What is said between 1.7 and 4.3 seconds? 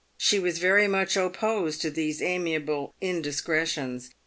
to these amiable indiscretions.